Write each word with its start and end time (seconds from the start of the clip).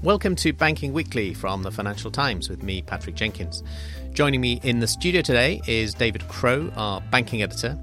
Welcome 0.00 0.36
to 0.36 0.52
Banking 0.52 0.92
Weekly 0.92 1.34
from 1.34 1.64
the 1.64 1.72
Financial 1.72 2.12
Times 2.12 2.48
with 2.48 2.62
me, 2.62 2.82
Patrick 2.82 3.16
Jenkins. 3.16 3.64
Joining 4.12 4.40
me 4.40 4.60
in 4.62 4.78
the 4.78 4.86
studio 4.86 5.22
today 5.22 5.60
is 5.66 5.92
David 5.92 6.26
Crow, 6.28 6.70
our 6.76 7.00
banking 7.10 7.42
editor. 7.42 7.76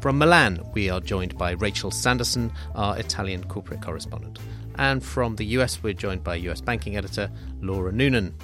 From 0.00 0.18
Milan, 0.18 0.68
we 0.74 0.90
are 0.90 0.98
joined 0.98 1.38
by 1.38 1.52
Rachel 1.52 1.92
Sanderson, 1.92 2.50
our 2.74 2.98
Italian 2.98 3.44
corporate 3.44 3.82
correspondent. 3.82 4.40
And 4.78 5.00
from 5.00 5.36
the 5.36 5.44
US, 5.44 5.80
we're 5.80 5.92
joined 5.92 6.24
by 6.24 6.34
US 6.34 6.60
banking 6.60 6.96
editor 6.96 7.30
Laura 7.60 7.92
Noonan. 7.92 8.34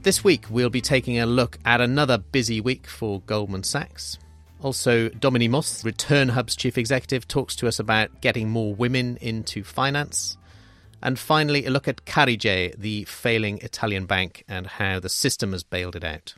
This 0.00 0.24
week, 0.24 0.46
we'll 0.48 0.70
be 0.70 0.80
taking 0.80 1.18
a 1.18 1.26
look 1.26 1.58
at 1.66 1.82
another 1.82 2.16
busy 2.16 2.62
week 2.62 2.86
for 2.86 3.20
Goldman 3.26 3.64
Sachs. 3.64 4.18
Also, 4.62 5.10
Dominie 5.10 5.48
Moss, 5.48 5.84
Return 5.84 6.30
Hub's 6.30 6.56
chief 6.56 6.78
executive, 6.78 7.28
talks 7.28 7.54
to 7.56 7.68
us 7.68 7.78
about 7.78 8.22
getting 8.22 8.48
more 8.48 8.74
women 8.74 9.18
into 9.20 9.62
finance. 9.62 10.38
And 11.02 11.18
finally, 11.18 11.66
a 11.66 11.70
look 11.70 11.88
at 11.88 12.04
Carige, 12.04 12.74
the 12.76 13.04
failing 13.04 13.58
Italian 13.58 14.06
bank, 14.06 14.44
and 14.48 14.66
how 14.66 15.00
the 15.00 15.08
system 15.08 15.52
has 15.52 15.62
bailed 15.62 15.96
it 15.96 16.04
out. 16.04 16.34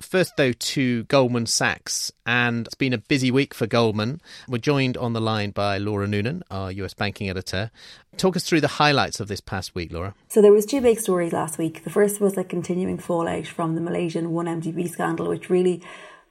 First, 0.00 0.36
though, 0.36 0.52
to 0.52 1.04
Goldman 1.04 1.46
Sachs, 1.46 2.12
and 2.26 2.66
it's 2.66 2.74
been 2.74 2.92
a 2.92 2.98
busy 2.98 3.30
week 3.30 3.54
for 3.54 3.66
Goldman. 3.66 4.20
We're 4.46 4.58
joined 4.58 4.98
on 4.98 5.14
the 5.14 5.22
line 5.22 5.52
by 5.52 5.78
Laura 5.78 6.06
Noonan, 6.06 6.42
our 6.50 6.70
US 6.70 6.92
banking 6.92 7.30
editor. 7.30 7.70
Talk 8.18 8.36
us 8.36 8.44
through 8.44 8.60
the 8.60 8.68
highlights 8.68 9.20
of 9.20 9.28
this 9.28 9.40
past 9.40 9.74
week, 9.74 9.90
Laura. 9.90 10.14
So 10.28 10.42
there 10.42 10.52
was 10.52 10.66
two 10.66 10.82
big 10.82 11.00
stories 11.00 11.32
last 11.32 11.56
week. 11.56 11.82
The 11.82 11.90
first 11.90 12.20
was 12.20 12.34
the 12.34 12.44
continuing 12.44 12.98
fallout 12.98 13.46
from 13.46 13.74
the 13.74 13.80
Malaysian 13.80 14.32
1MDB 14.32 14.90
scandal, 14.90 15.28
which 15.28 15.48
really 15.48 15.82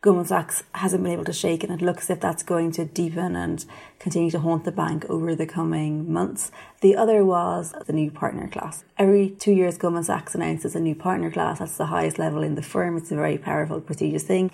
Goldman 0.06 0.26
Sachs 0.26 0.62
hasn't 0.76 1.02
been 1.02 1.14
able 1.14 1.26
to 1.26 1.34
shake, 1.34 1.64
and 1.64 1.74
it 1.74 1.84
looks 1.84 2.04
as 2.04 2.10
if 2.12 2.20
that's 2.20 2.44
going 2.44 2.72
to 2.74 2.86
deepen 2.86 3.36
and 3.36 3.66
continue 3.98 4.30
to 4.30 4.38
haunt 4.38 4.64
the 4.64 4.72
bank 4.72 5.04
over 5.10 5.34
the 5.34 5.48
coming 5.48 6.14
months. 6.14 6.52
The 6.82 6.96
other 6.96 7.26
was 7.26 7.74
the 7.88 7.94
new 7.94 8.12
partner 8.12 8.48
class. 8.48 8.84
Every 9.00 9.32
two 9.32 9.52
years, 9.52 9.80
Goldman 9.80 10.04
Sachs 10.04 10.36
announces 10.36 10.76
a 10.76 10.80
new 10.80 10.94
partner 10.94 11.32
class. 11.32 11.58
That's 11.58 11.78
the 11.78 11.88
highest 11.88 12.20
level 12.20 12.44
in 12.44 12.54
the 12.54 12.62
firm. 12.62 12.98
It's 12.98 13.12
a 13.12 13.16
very 13.16 13.40
powerful, 13.40 13.82
prestigious 13.82 14.22
thing 14.22 14.52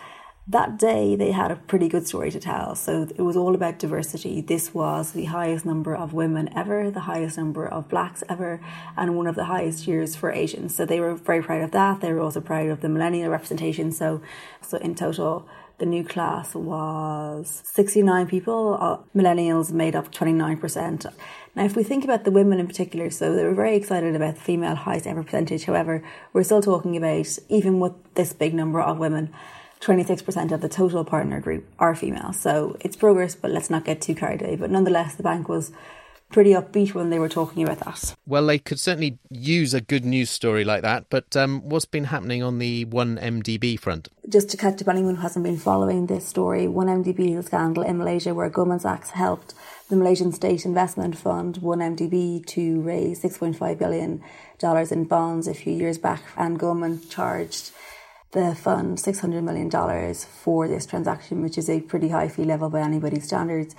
that 0.52 0.78
day 0.78 1.16
they 1.16 1.32
had 1.32 1.50
a 1.50 1.56
pretty 1.56 1.88
good 1.88 2.06
story 2.06 2.30
to 2.30 2.40
tell. 2.40 2.76
So 2.76 3.04
it 3.04 3.22
was 3.22 3.38
all 3.38 3.56
about 3.56 3.80
diversity. 3.80 4.42
This 4.42 4.74
was 4.74 5.14
the 5.14 5.26
highest 5.26 5.66
number 5.66 5.96
of 5.96 6.14
women 6.14 6.50
ever, 6.56 6.92
the 6.92 7.02
highest 7.02 7.38
number 7.38 7.66
of 7.66 7.88
blacks 7.88 8.22
ever, 8.28 8.60
and 8.98 9.16
one 9.16 9.28
of 9.28 9.36
the 9.36 9.46
highest 9.46 9.88
years 9.88 10.16
for 10.16 10.32
Asians. 10.32 10.76
So 10.76 10.86
they 10.86 11.00
were 11.00 11.16
very 11.16 11.42
proud 11.42 11.62
of 11.62 11.72
that. 11.72 12.02
They 12.02 12.12
were 12.12 12.20
also 12.20 12.42
proud 12.42 12.68
of 12.68 12.82
the 12.82 12.90
millennial 12.90 13.30
representation. 13.30 13.94
So, 13.94 14.22
so 14.62 14.78
in 14.78 14.94
total, 14.94 15.48
the 15.78 15.86
new 15.86 16.04
class 16.04 16.54
was 16.54 17.64
69 17.66 18.28
people. 18.28 18.78
Uh, 18.80 18.98
millennials 19.18 19.72
made 19.72 19.96
up 19.96 20.12
29%. 20.12 21.14
Now, 21.56 21.66
if 21.66 21.78
we 21.78 21.84
think 21.84 22.04
about 22.04 22.26
the 22.26 22.32
women 22.32 22.60
in 22.60 22.68
particular, 22.68 23.10
so 23.10 23.36
they 23.36 23.46
were 23.46 23.56
very 23.56 23.78
excited 23.78 24.16
about 24.16 24.36
the 24.36 24.42
female 24.42 24.76
highest 24.76 25.08
ever 25.08 25.24
percentage. 25.24 25.64
However, 25.64 26.04
we're 26.34 26.44
still 26.44 26.62
talking 26.62 26.98
about, 26.98 27.40
even 27.48 27.80
with 27.80 27.94
this 28.16 28.34
big 28.34 28.54
number 28.54 28.82
of 28.82 28.98
women, 28.98 29.34
26% 29.82 30.52
of 30.52 30.62
the 30.62 30.70
total 30.70 31.04
partner 31.04 31.40
group 31.40 31.66
are 31.80 31.96
female. 31.96 32.34
So 32.34 32.78
it's 32.82 32.96
progress, 32.96 33.36
but 33.36 33.52
let's 33.52 33.70
not 33.70 33.84
get 33.84 34.02
too 34.02 34.16
carried 34.16 34.42
away. 34.42 34.56
But 34.56 34.70
nonetheless, 34.70 35.16
the 35.16 35.24
bank 35.24 35.50
was 35.50 35.72
pretty 36.32 36.52
upbeat 36.52 36.94
when 36.94 37.10
they 37.10 37.20
were 37.20 37.30
talking 37.30 37.64
about 37.64 37.80
that. 37.80 38.16
Well, 38.26 38.46
they 38.46 38.60
could 38.60 38.80
certainly 38.80 39.18
use 39.30 39.74
a 39.74 39.82
good 39.82 40.06
news 40.06 40.30
story 40.30 40.64
like 40.64 40.82
that, 40.82 41.06
but 41.10 41.36
um, 41.36 41.62
what's 41.68 41.86
been 41.86 42.06
happening 42.06 42.42
on 42.42 42.60
the 42.60 42.86
1MDB 42.86 43.80
front? 43.80 44.08
Just 44.30 44.50
to 44.52 44.58
catch 44.58 44.82
up 44.82 44.88
anyone 44.88 45.16
who 45.16 45.22
hasn't 45.22 45.44
been 45.44 45.58
following 45.58 46.08
this 46.08 46.26
story, 46.26 46.68
1MDB 46.68 47.32
is 47.32 47.46
a 47.46 47.48
scandal 47.48 47.84
in 47.84 47.98
Malaysia 47.98 48.34
where 48.34 48.50
Goldman 48.50 48.80
Sachs 48.80 49.10
helped 49.10 49.54
the 49.90 49.98
Malaysian 49.98 50.32
State 50.32 50.66
Investment 50.66 51.18
Fund, 51.18 51.56
1MDB, 51.56 52.46
to 52.46 52.82
raise 52.82 53.22
$6.5 53.22 53.78
billion 53.78 54.24
in 54.92 55.04
bonds 55.06 55.48
a 55.48 55.54
few 55.54 55.74
years 55.74 55.98
back, 55.98 56.24
and 56.38 56.58
Goldman 56.58 57.02
charged 57.10 57.72
the 58.32 58.56
fund 58.56 58.98
$600 58.98 59.44
million 59.44 59.70
for 60.16 60.68
this 60.68 60.86
transaction, 60.86 61.42
which 61.42 61.58
is 61.58 61.70
a 61.70 61.82
pretty 61.82 62.10
high 62.10 62.30
fee 62.30 62.46
level 62.46 62.70
by 62.70 62.80
anybody's 62.80 63.26
standards. 63.26 63.76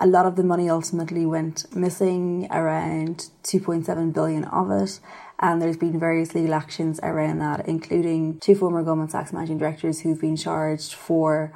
A 0.00 0.06
lot 0.06 0.26
of 0.26 0.36
the 0.36 0.44
money 0.44 0.68
ultimately 0.68 1.26
went 1.26 1.64
missing, 1.74 2.46
around 2.50 3.30
2.7 3.42 4.12
billion 4.12 4.44
of 4.44 4.70
it. 4.70 5.00
And 5.40 5.62
there's 5.62 5.76
been 5.76 5.98
various 5.98 6.34
legal 6.34 6.54
actions 6.54 7.00
around 7.02 7.38
that, 7.38 7.66
including 7.66 8.38
two 8.40 8.54
former 8.54 8.82
Goldman 8.82 9.08
Sachs 9.08 9.32
managing 9.32 9.58
directors 9.58 10.00
who've 10.00 10.20
been 10.20 10.36
charged 10.36 10.94
for 10.94 11.52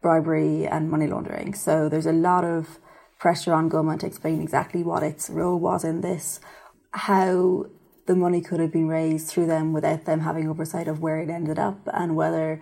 bribery 0.00 0.66
and 0.66 0.90
money 0.90 1.06
laundering. 1.06 1.54
So 1.54 1.88
there's 1.88 2.06
a 2.06 2.12
lot 2.12 2.44
of 2.44 2.78
pressure 3.18 3.52
on 3.52 3.68
Goldman 3.68 3.98
to 3.98 4.06
explain 4.06 4.40
exactly 4.40 4.82
what 4.82 5.02
its 5.02 5.30
role 5.30 5.58
was 5.58 5.84
in 5.84 6.00
this, 6.00 6.40
how 6.92 7.66
the 8.06 8.16
money 8.16 8.40
could 8.40 8.60
have 8.60 8.72
been 8.72 8.88
raised 8.88 9.28
through 9.28 9.46
them 9.46 9.72
without 9.72 10.04
them 10.04 10.20
having 10.20 10.48
oversight 10.48 10.88
of 10.88 11.00
where 11.00 11.20
it 11.20 11.30
ended 11.30 11.58
up 11.58 11.80
and 11.92 12.16
whether 12.16 12.60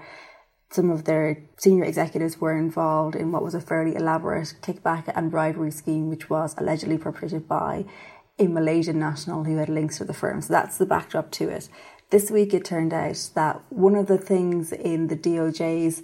some 0.71 0.91
of 0.91 1.05
their 1.05 1.43
senior 1.59 1.85
executives 1.85 2.41
were 2.41 2.57
involved 2.57 3.15
in 3.15 3.31
what 3.31 3.43
was 3.43 3.55
a 3.55 3.61
fairly 3.61 3.95
elaborate 3.95 4.55
kickback 4.63 5.13
and 5.15 5.31
bribery 5.31 5.71
scheme, 5.71 6.09
which 6.09 6.31
was 6.31 6.55
allegedly 6.57 6.97
perpetrated 6.97 7.47
by 7.47 7.85
a 8.39 8.47
Malaysian 8.47 8.99
national 8.99 9.45
who 9.45 9.59
had 9.59 9.69
links 9.69 9.99
to 9.99 10.05
the 10.05 10.15
firm. 10.15 10.41
So 10.41 10.53
that's 10.53 10.79
the 10.79 10.87
backdrop 10.87 11.31
to 11.33 11.49
it. 11.49 11.69
This 12.11 12.31
week 12.31 12.55
it 12.55 12.65
turned 12.65 12.93
out 12.93 13.31
that 13.35 13.61
one 13.69 13.95
of 13.95 14.07
the 14.07 14.19
things 14.19 14.73
in 14.73 15.09
the 15.09 15.17
DOJ's 15.17 16.03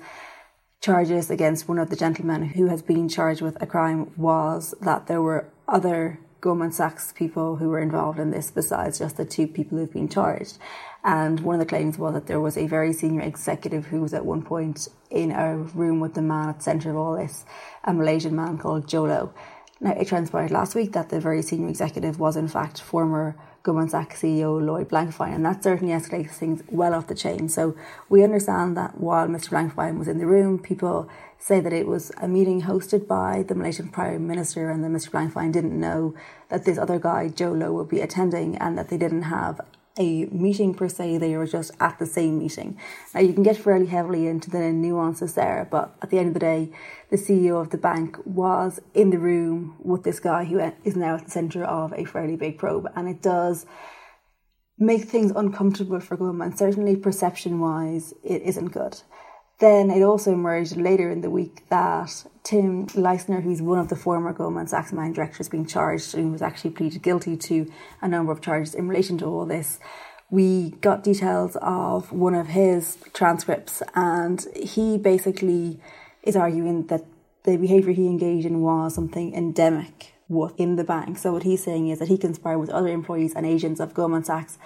charges 0.81 1.31
against 1.31 1.69
one 1.69 1.79
of 1.79 1.91
the 1.91 1.97
gentlemen 1.97 2.51
who 2.51 2.69
has 2.69 2.83
been 2.83 3.09
charged 3.09 3.41
with 3.41 3.61
a 3.61 3.67
crime 3.67 4.13
was 4.17 4.75
that 4.81 5.07
there 5.07 5.23
were 5.23 5.51
other 5.67 6.21
Goldman 6.41 6.73
Sachs 6.73 7.13
people 7.13 7.57
who 7.57 7.69
were 7.69 7.81
involved 7.81 8.19
in 8.19 8.31
this 8.31 8.51
besides 8.51 8.99
just 8.99 9.17
the 9.17 9.25
two 9.25 9.47
people 9.47 9.79
who've 9.79 9.93
been 9.93 10.09
charged. 10.09 10.59
And 11.05 11.41
one 11.41 11.55
of 11.55 11.61
the 11.61 11.67
claims 11.67 11.99
was 11.99 12.15
that 12.15 12.27
there 12.27 12.41
was 12.41 12.57
a 12.57 12.67
very 12.67 12.93
senior 12.93 13.23
executive 13.23 13.87
who 13.87 14.01
was 14.01 14.15
at 14.15 14.25
one 14.25 14.43
point 14.43 14.89
in 15.11 15.31
a 15.31 15.57
room 15.57 16.01
with 16.01 16.15
the 16.15 16.23
man 16.23 16.49
at 16.49 16.59
the 16.59 16.65
centre 16.65 16.91
of 16.91 16.97
all 16.97 17.17
this, 17.17 17.45
a 17.85 17.93
Malaysian 17.93 18.37
man 18.37 18.59
called 18.59 18.87
Jho 18.87 19.09
Low. 19.09 19.33
Now, 19.81 19.93
it 19.93 20.09
transpired 20.09 20.51
last 20.51 20.75
week 20.75 20.93
that 20.93 21.09
the 21.09 21.21
very 21.21 21.41
senior 21.41 21.69
executive 21.69 22.19
was 22.19 22.37
in 22.37 22.49
fact 22.49 22.81
former 22.81 23.37
Goldman 23.63 23.89
Sachs 23.89 24.23
CEO 24.23 24.65
Lloyd 24.65 24.89
Blankfein, 24.89 25.35
and 25.35 25.45
that 25.45 25.63
certainly 25.63 25.93
escalates 25.93 26.33
things 26.33 26.63
well 26.69 26.95
off 26.95 27.07
the 27.07 27.15
chain. 27.15 27.49
So 27.49 27.77
we 28.09 28.25
understand 28.25 28.77
that 28.77 28.99
while 28.99 29.29
Mr. 29.29 29.51
Blankfein 29.51 29.99
was 29.99 30.09
in 30.09 30.19
the 30.19 30.27
room, 30.27 30.59
people 30.59 31.09
say 31.39 31.61
that 31.61 31.73
it 31.73 31.87
was 31.87 32.11
a 32.21 32.29
meeting 32.29 32.63
hosted 32.63 33.07
by 33.07 33.45
the 33.47 33.55
Malaysian 33.55 33.89
Prime 33.89 34.27
Minister 34.27 34.71
and 34.71 34.83
that 34.83 34.91
Mr. 34.91 35.11
Blankfein 35.11 35.53
didn't 35.53 35.79
know 35.79 36.15
that 36.49 36.65
this 36.65 36.79
other 36.79 36.99
guy, 36.99 37.29
Jho 37.29 37.57
Low, 37.59 37.73
would 37.73 37.89
be 37.89 38.01
attending 38.01 38.57
and 38.57 38.77
that 38.77 38.89
they 38.89 38.99
didn't 38.99 39.23
have 39.23 39.61
a 39.99 40.27
meeting 40.27 40.75
per 40.75 40.89
se, 40.89 41.19
they 41.19 41.37
were 41.37 41.47
just 41.47 41.73
at 41.81 41.99
the 41.99 42.07
same 42.07 42.39
meeting. 42.39 42.79
Now, 43.15 43.21
you 43.21 43.33
can 43.33 43.43
get 43.43 43.57
fairly 43.57 43.87
heavily 43.87 44.27
into 44.27 44.49
the 44.49 44.71
nuances 44.73 45.35
there, 45.35 45.67
but 45.71 45.97
at 46.01 46.11
the 46.11 46.19
end 46.19 46.29
of 46.29 46.35
the 46.35 46.41
day, 46.41 46.71
the 47.11 47.17
CEO 47.17 47.61
of 47.61 47.71
the 47.71 47.79
bank 47.79 48.17
was 48.25 48.81
in 48.95 49.11
the 49.11 49.19
room 49.19 49.77
with 49.81 50.05
this 50.05 50.21
guy 50.21 50.45
who 50.45 50.61
is 50.85 50.97
now 50.97 51.17
at 51.17 51.25
the 51.25 51.31
centre 51.31 51.65
of 51.65 51.93
a 51.93 52.05
fairly 52.05 52.37
big 52.37 52.59
probe, 52.59 52.89
and 52.95 53.09
it 53.09 53.23
does 53.23 53.67
make 54.79 55.05
things 55.05 55.33
uncomfortable 55.35 55.99
for 55.99 56.17
Goldman. 56.17 56.57
Certainly, 56.57 56.97
perception 56.97 57.59
wise, 57.59 58.15
it 58.23 58.43
isn't 58.43 58.69
good. 58.69 59.03
Then 59.61 59.91
it 59.91 60.03
also 60.03 60.33
emerged 60.33 60.77
later 60.77 61.11
in 61.11 61.21
the 61.21 61.31
week 61.31 61.69
that 61.69 62.25
Tim 62.45 62.87
Leissner, 62.89 63.43
who's 63.43 63.61
one 63.61 63.81
of 63.81 63.89
the 63.89 63.97
former 63.97 64.33
Goldman 64.33 64.69
Sachs 64.69 64.93
mine 64.93 65.13
directors, 65.13 65.49
being 65.49 65.67
charged 65.67 66.15
and 66.15 66.31
was 66.31 66.43
actually 66.43 66.71
pleaded 66.71 67.03
guilty 67.03 67.37
to 67.37 67.71
a 68.01 68.07
number 68.07 68.31
of 68.31 68.41
charges 68.41 68.75
in 68.75 68.89
relation 68.89 69.19
to 69.19 69.27
all 69.27 69.47
this. 69.47 69.81
We 70.31 70.71
got 70.81 71.03
details 71.03 71.57
of 71.61 72.13
one 72.13 72.35
of 72.35 72.49
his 72.49 72.99
transcripts, 73.15 73.83
and 73.95 74.47
he 74.55 74.97
basically 74.97 75.81
is 76.23 76.37
arguing 76.37 76.87
that 76.87 77.05
the 77.43 77.57
behaviour 77.57 77.93
he 77.93 78.07
engaged 78.07 78.47
in 78.47 78.61
was 78.61 78.95
something 78.95 79.35
endemic 79.35 80.13
within 80.29 80.77
the 80.77 80.85
bank. 80.85 81.19
So 81.19 81.33
what 81.33 81.43
he's 81.43 81.65
saying 81.65 81.89
is 81.89 81.99
that 81.99 82.09
he 82.09 82.19
conspired 82.19 82.59
with 82.59 82.71
other 82.71 82.89
employees 82.89 83.35
and 83.35 83.47
agents 83.47 83.81
of 83.81 83.95
Goldman 83.95 84.25
Sachs 84.25 84.59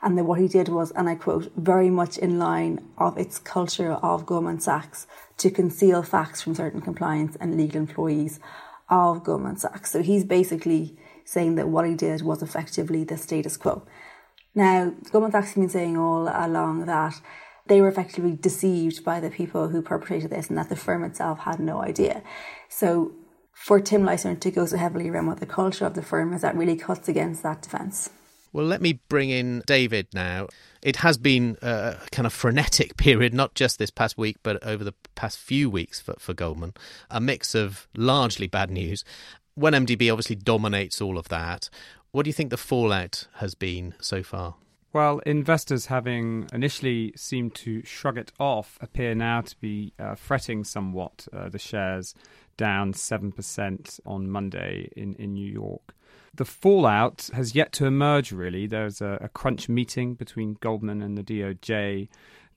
And 0.00 0.26
what 0.26 0.38
he 0.38 0.46
did 0.46 0.68
was, 0.68 0.92
and 0.92 1.08
I 1.08 1.16
quote, 1.16 1.50
very 1.56 1.90
much 1.90 2.18
in 2.18 2.38
line 2.38 2.88
of 2.98 3.18
its 3.18 3.38
culture 3.38 3.94
of 3.94 4.26
Goldman 4.26 4.60
Sachs 4.60 5.06
to 5.38 5.50
conceal 5.50 6.02
facts 6.02 6.40
from 6.40 6.54
certain 6.54 6.80
compliance 6.80 7.36
and 7.40 7.56
legal 7.56 7.80
employees 7.80 8.38
of 8.88 9.24
Goldman 9.24 9.56
Sachs. 9.56 9.90
So 9.90 10.02
he's 10.02 10.24
basically 10.24 10.96
saying 11.24 11.56
that 11.56 11.68
what 11.68 11.86
he 11.86 11.94
did 11.94 12.22
was 12.22 12.42
effectively 12.42 13.02
the 13.04 13.16
status 13.16 13.56
quo. 13.56 13.82
Now, 14.54 14.92
Goldman 15.10 15.32
Sachs 15.32 15.48
has 15.48 15.54
been 15.54 15.68
saying 15.68 15.96
all 15.96 16.28
along 16.32 16.86
that 16.86 17.20
they 17.66 17.80
were 17.80 17.88
effectively 17.88 18.32
deceived 18.32 19.04
by 19.04 19.20
the 19.20 19.30
people 19.30 19.68
who 19.68 19.82
perpetrated 19.82 20.30
this 20.30 20.48
and 20.48 20.56
that 20.56 20.68
the 20.68 20.76
firm 20.76 21.04
itself 21.04 21.40
had 21.40 21.60
no 21.60 21.82
idea. 21.82 22.22
So 22.68 23.12
for 23.52 23.80
Tim 23.80 24.04
Leissner 24.04 24.38
to 24.40 24.50
go 24.50 24.64
so 24.64 24.76
heavily 24.76 25.08
around 25.08 25.36
the 25.38 25.46
culture 25.46 25.84
of 25.84 25.94
the 25.94 26.02
firm 26.02 26.32
is, 26.32 26.42
that 26.42 26.56
really 26.56 26.76
cuts 26.76 27.08
against 27.08 27.42
that 27.42 27.62
defence. 27.62 28.10
Well, 28.52 28.64
let 28.64 28.80
me 28.80 29.00
bring 29.08 29.30
in 29.30 29.62
David 29.66 30.08
now. 30.12 30.48
It 30.82 30.96
has 30.96 31.18
been 31.18 31.56
a 31.62 31.96
kind 32.12 32.26
of 32.26 32.32
frenetic 32.32 32.96
period, 32.96 33.34
not 33.34 33.54
just 33.54 33.78
this 33.78 33.90
past 33.90 34.16
week, 34.16 34.36
but 34.42 34.62
over 34.64 34.84
the 34.84 34.94
past 35.14 35.38
few 35.38 35.68
weeks 35.68 36.00
for, 36.00 36.14
for 36.18 36.34
Goldman. 36.34 36.74
A 37.10 37.20
mix 37.20 37.54
of 37.54 37.88
largely 37.96 38.46
bad 38.46 38.70
news. 38.70 39.04
1MDB 39.58 40.10
obviously 40.10 40.36
dominates 40.36 41.00
all 41.00 41.18
of 41.18 41.28
that. 41.28 41.68
What 42.12 42.24
do 42.24 42.28
you 42.28 42.34
think 42.34 42.50
the 42.50 42.56
fallout 42.56 43.26
has 43.34 43.54
been 43.54 43.94
so 44.00 44.22
far? 44.22 44.54
Well, 44.92 45.18
investors, 45.26 45.86
having 45.86 46.48
initially 46.52 47.12
seemed 47.14 47.54
to 47.56 47.84
shrug 47.84 48.16
it 48.16 48.32
off, 48.40 48.78
appear 48.80 49.14
now 49.14 49.42
to 49.42 49.54
be 49.60 49.92
uh, 49.98 50.14
fretting 50.14 50.64
somewhat. 50.64 51.28
Uh, 51.30 51.50
the 51.50 51.58
shares 51.58 52.14
down 52.56 52.92
7% 52.94 54.00
on 54.06 54.30
Monday 54.30 54.88
in, 54.96 55.14
in 55.14 55.34
New 55.34 55.50
York. 55.50 55.94
The 56.38 56.44
fallout 56.44 57.30
has 57.34 57.56
yet 57.56 57.72
to 57.72 57.86
emerge, 57.86 58.30
really. 58.30 58.68
There's 58.68 59.00
a, 59.00 59.18
a 59.20 59.28
crunch 59.28 59.68
meeting 59.68 60.14
between 60.14 60.56
Goldman 60.60 61.02
and 61.02 61.18
the 61.18 61.24
DOJ 61.24 62.06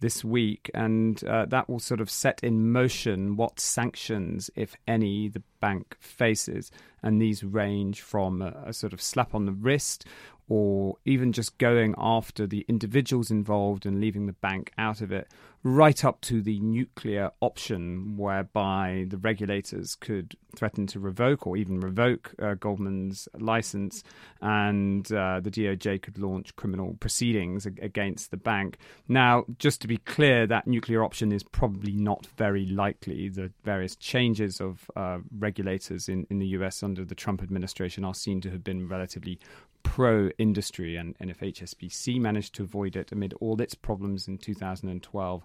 this 0.02 0.24
week, 0.24 0.70
and 0.76 1.24
uh, 1.24 1.46
that 1.48 1.68
will 1.68 1.80
sort 1.80 2.00
of 2.00 2.08
set 2.08 2.44
in 2.44 2.72
motion 2.72 3.38
what 3.38 3.60
sanctions, 3.60 4.52
if 4.56 4.76
any, 4.88 5.30
the 5.30 5.42
bank 5.60 5.98
faces. 6.00 6.70
And 7.02 7.20
these 7.20 7.44
range 7.44 8.02
from 8.02 8.44
a, 8.44 8.54
a, 8.68 8.74
sort 8.74 8.94
of 8.94 9.02
slap 9.02 9.34
on 9.34 9.46
the 9.46 9.52
wrist 9.52 10.06
or 10.52 10.98
even 11.06 11.32
just 11.32 11.58
going 11.60 11.96
after 11.98 12.46
the 12.46 12.66
individuals 12.68 13.32
involved 13.32 13.86
and 13.86 14.02
leaving 14.02 14.26
the 14.26 14.34
bank 14.34 14.70
out 14.78 15.00
of 15.00 15.10
it, 15.10 15.26
right 15.64 16.04
up 16.04 16.20
to 16.20 16.42
the 16.42 16.60
nuclear 16.60 17.32
option, 17.40 18.18
whereby 18.18 19.06
the 19.08 19.16
regulators 19.16 19.96
could 19.96 20.36
threaten 20.54 20.86
to 20.86 21.00
revoke 21.00 21.48
or 21.48 21.56
even 21.56 21.80
revoke 21.80 22.36
uh, 22.42 22.56
Goldman's 22.56 23.30
license, 23.40 24.04
and 24.42 25.10
uh, 25.14 25.40
the 25.40 25.50
DOJ 25.50 26.02
could 26.02 26.18
launch 26.18 26.54
criminal 26.58 26.98
proceedings 27.00 27.66
against 27.66 28.30
the 28.30 28.36
bank. 28.36 28.78
Now, 29.08 29.46
just 29.58 29.80
to 29.82 29.88
be 29.88 30.00
clear, 30.00 30.46
that 30.48 30.68
nuclear 30.68 31.02
option 31.02 31.32
is 31.32 31.44
probably 31.44 31.94
not 31.94 32.26
very 32.36 32.66
likely. 32.66 33.30
The 33.30 33.54
various 33.64 33.96
changes 33.96 34.60
of 34.60 34.92
uh, 34.98 35.20
regulators 35.40 36.10
in, 36.10 36.28
in 36.30 36.40
the 36.40 36.48
US 36.48 36.84
under 36.84 37.06
the 37.06 37.16
Trump 37.16 37.42
administration 37.42 38.04
are 38.04 38.14
seen 38.14 38.42
to 38.42 38.50
have 38.50 38.66
been 38.66 38.90
relatively 38.90 39.40
pro 39.84 40.30
industry, 40.38 40.96
and, 40.96 41.16
and 41.20 41.30
if 41.30 41.40
HSBC 41.40 42.20
managed 42.20 42.56
to 42.56 42.64
avoid 42.64 42.96
it 42.96 43.12
amid 43.12 43.34
all 43.40 43.62
its 43.62 43.76
problems 43.76 44.28
in 44.28 44.38
2012, 44.38 45.44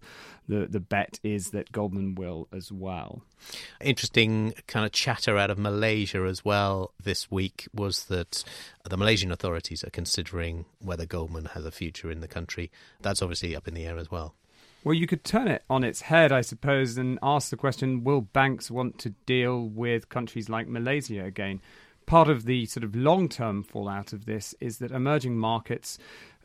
the, 0.48 0.66
the 0.66 0.80
bet 0.80 1.18
is 1.22 1.50
that 1.50 1.72
Goldman 1.72 2.14
will 2.14 2.48
as 2.52 2.70
well. 2.70 3.22
Interesting 3.80 4.54
kind 4.66 4.86
of 4.86 4.92
chatter 4.92 5.36
out 5.36 5.50
of 5.50 5.58
Malaysia 5.58 6.22
as 6.24 6.44
well 6.44 6.92
this 7.02 7.30
week 7.30 7.68
was 7.74 8.04
that 8.06 8.44
the 8.88 8.96
Malaysian 8.96 9.32
authorities 9.32 9.84
are 9.84 9.90
considering 9.90 10.64
whether 10.80 11.06
Goldman 11.06 11.46
has 11.46 11.64
a 11.64 11.70
future 11.70 12.10
in 12.10 12.20
the 12.20 12.28
country. 12.28 12.70
That's 13.00 13.22
obviously 13.22 13.56
up 13.56 13.68
in 13.68 13.74
the 13.74 13.86
air 13.86 13.98
as 13.98 14.10
well. 14.10 14.34
Well, 14.86 14.94
you 14.94 15.08
could 15.08 15.24
turn 15.24 15.48
it 15.48 15.64
on 15.68 15.82
its 15.82 16.02
head, 16.02 16.30
I 16.30 16.42
suppose, 16.42 16.96
and 16.96 17.18
ask 17.20 17.50
the 17.50 17.56
question 17.56 18.04
will 18.04 18.20
banks 18.20 18.70
want 18.70 18.98
to 19.00 19.10
deal 19.10 19.66
with 19.66 20.08
countries 20.08 20.48
like 20.48 20.68
Malaysia 20.68 21.24
again? 21.24 21.60
Part 22.06 22.28
of 22.28 22.44
the 22.44 22.66
sort 22.66 22.84
of 22.84 22.94
long 22.94 23.28
term 23.28 23.62
fallout 23.62 24.12
of 24.12 24.24
this 24.24 24.54
is 24.60 24.78
that 24.78 24.90
emerging 24.90 25.38
markets. 25.38 25.98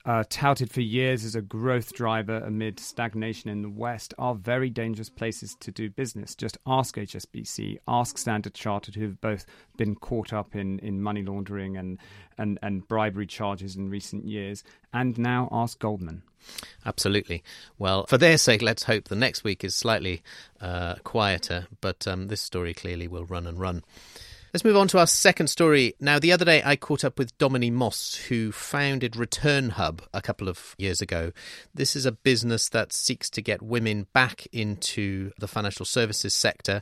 Uh, 0.03 0.23
touted 0.29 0.71
for 0.71 0.81
years 0.81 1.23
as 1.23 1.35
a 1.35 1.43
growth 1.43 1.93
driver 1.93 2.37
amid 2.37 2.79
stagnation 2.79 3.51
in 3.51 3.61
the 3.61 3.69
West, 3.69 4.15
are 4.17 4.33
very 4.33 4.67
dangerous 4.67 5.11
places 5.11 5.55
to 5.59 5.71
do 5.71 5.91
business. 5.91 6.33
Just 6.33 6.57
ask 6.65 6.95
HSBC, 6.95 7.77
ask 7.87 8.17
Standard 8.17 8.55
Chartered, 8.55 8.95
who 8.95 9.03
have 9.03 9.21
both 9.21 9.45
been 9.77 9.93
caught 9.93 10.33
up 10.33 10.55
in, 10.55 10.79
in 10.79 11.03
money 11.03 11.21
laundering 11.21 11.77
and, 11.77 11.99
and, 12.39 12.57
and 12.63 12.87
bribery 12.87 13.27
charges 13.27 13.75
in 13.75 13.91
recent 13.91 14.25
years, 14.25 14.63
and 14.91 15.19
now 15.19 15.47
ask 15.51 15.77
Goldman. 15.77 16.23
Absolutely. 16.85 17.43
Well, 17.77 18.05
for 18.07 18.17
their 18.17 18.37
sake, 18.37 18.61
let's 18.61 18.83
hope 18.83 19.05
the 19.05 19.15
next 19.15 19.43
week 19.43 19.63
is 19.63 19.75
slightly 19.75 20.23
uh, 20.59 20.95
quieter, 21.03 21.67
but 21.79 22.07
um, 22.07 22.27
this 22.27 22.41
story 22.41 22.73
clearly 22.73 23.07
will 23.07 23.25
run 23.25 23.45
and 23.45 23.59
run. 23.59 23.83
Let's 24.53 24.65
move 24.65 24.75
on 24.75 24.89
to 24.89 24.99
our 24.99 25.07
second 25.07 25.47
story. 25.47 25.95
Now, 26.01 26.19
the 26.19 26.33
other 26.33 26.43
day 26.43 26.61
I 26.65 26.75
caught 26.75 27.05
up 27.05 27.17
with 27.17 27.37
Dominie 27.37 27.71
Moss, 27.71 28.15
who 28.27 28.51
founded 28.51 29.15
Return 29.15 29.69
Hub 29.69 30.01
a 30.13 30.21
couple 30.21 30.49
of 30.49 30.75
years 30.77 31.01
ago. 31.01 31.31
This 31.73 31.95
is 31.95 32.05
a 32.05 32.11
business 32.11 32.67
that 32.67 32.91
seeks 32.91 33.29
to 33.29 33.41
get 33.41 33.61
women 33.61 34.07
back 34.11 34.45
into 34.51 35.31
the 35.39 35.47
financial 35.47 35.85
services 35.85 36.33
sector, 36.33 36.81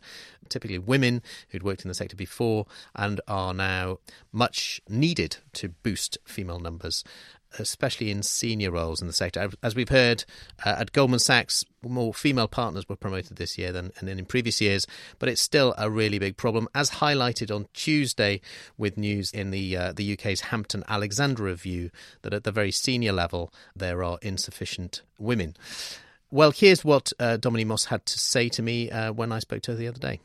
typically 0.50 0.80
women 0.80 1.22
who'd 1.50 1.62
worked 1.62 1.84
in 1.84 1.90
the 1.90 1.94
sector 1.94 2.16
before 2.16 2.66
and 2.96 3.22
are 3.28 3.54
now 3.54 4.00
much 4.32 4.82
needed 4.90 5.38
to 5.54 5.70
boost 5.70 6.18
female 6.26 6.60
numbers 6.60 7.04
especially 7.58 8.12
in 8.12 8.22
senior 8.24 8.72
roles 8.72 9.02
in 9.02 9.08
the 9.08 9.14
sector. 9.14 9.50
As 9.64 9.76
we've 9.76 9.90
heard 9.90 10.26
uh, 10.66 10.76
at 10.80 10.92
Goldman 10.92 11.20
Sachs, 11.20 11.66
more 11.82 12.14
female 12.14 12.48
partners 12.48 12.88
were 12.88 12.96
promoted 12.96 13.38
this 13.38 13.58
year 13.58 13.72
than, 13.72 13.92
than 14.02 14.20
in 14.20 14.26
previous 14.26 14.62
years, 14.62 14.86
but 15.18 15.30
it's 15.30 15.42
still 15.42 15.74
a 15.78 15.90
really 15.90 16.20
big 16.20 16.38
problem, 16.38 16.68
as 16.76 16.92
highlighted 16.92 17.54
on 17.54 17.68
Tuesday 17.74 18.42
with 18.78 18.98
news 18.98 19.32
in 19.32 19.52
the 19.52 19.76
uh, 19.76 19.94
the 19.94 20.14
UK's 20.14 20.42
Hampton 20.42 20.84
Alexander 20.88 21.44
Review 21.44 21.90
that 22.22 22.34
at 22.34 22.44
the 22.44 22.52
very 22.52 22.72
senior 22.72 23.14
level 23.14 23.54
there 23.76 24.04
are 24.04 24.20
insufficient 24.22 25.02
women. 25.18 25.56
Well, 26.32 26.52
here's 26.52 26.86
what 26.86 27.12
uh, 27.20 27.38
Dominie 27.38 27.66
Moss 27.66 27.86
had 27.86 28.06
to 28.06 28.20
say 28.20 28.50
to 28.50 28.62
me 28.62 28.92
uh, 28.92 29.12
when 29.12 29.32
I 29.32 29.40
spoke 29.40 29.64
to 29.64 29.72
her 29.72 29.78
the 29.78 29.88
other 29.88 30.00
day. 30.00 30.20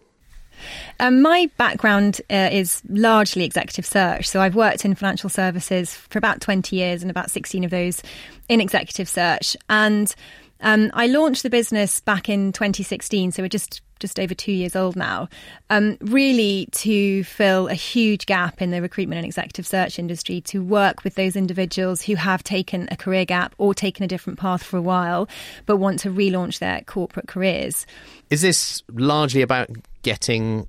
Um, 1.01 1.23
my 1.23 1.51
background 1.57 2.21
uh, 2.31 2.49
is 2.53 2.83
largely 2.89 3.45
executive 3.45 3.87
search. 3.87 4.29
So 4.29 4.41
I've 4.41 4.55
worked 4.55 4.85
in 4.85 4.95
financial 4.95 5.31
services 5.31 5.95
for 5.95 6.19
about 6.19 6.41
20 6.41 6.77
years 6.77 7.03
and 7.03 7.11
about 7.11 7.31
16 7.31 7.65
of 7.65 7.71
those 7.71 8.03
in 8.49 8.61
executive 8.61 9.09
search. 9.09 9.57
And 9.69 10.15
um, 10.61 10.91
I 10.95 11.07
launched 11.07 11.43
the 11.43 11.51
business 11.51 12.01
back 12.01 12.29
in 12.29 12.53
2016, 12.53 13.33
so 13.33 13.43
we're 13.43 13.49
just 13.49 13.83
just 14.01 14.19
over 14.19 14.35
two 14.35 14.53
years 14.53 14.77
old 14.77 14.97
now. 14.97 15.29
Um, 15.71 15.97
really, 16.01 16.69
to 16.73 17.25
fill 17.25 17.69
a 17.69 17.75
huge 17.75 18.27
gap 18.27 18.61
in 18.61 18.71
the 18.71 18.83
recruitment 18.83 19.19
and 19.19 19.25
executive 19.25 19.67
search 19.67 19.99
industry, 19.99 20.41
to 20.43 20.63
work 20.63 21.05
with 21.05 21.15
those 21.15 21.37
individuals 21.37 22.03
who 22.03 22.15
have 22.17 22.43
taken 22.43 22.89
a 22.91 22.97
career 22.97 23.25
gap 23.25 23.55
or 23.57 23.73
taken 23.73 24.05
a 24.05 24.09
different 24.09 24.39
path 24.39 24.63
for 24.63 24.77
a 24.77 24.83
while, 24.83 25.29
but 25.65 25.77
want 25.77 26.01
to 26.01 26.11
relaunch 26.11 26.59
their 26.59 26.83
corporate 26.83 27.29
careers. 27.29 27.87
Is 28.31 28.43
this 28.43 28.83
largely 28.91 29.43
about 29.43 29.71
getting 30.05 30.69